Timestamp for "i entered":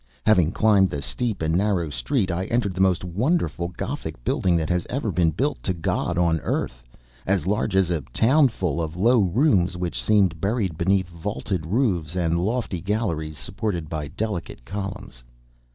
2.31-2.73